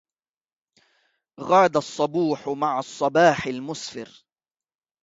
[1.39, 4.25] غاد الصبوح مع الصباح المسفر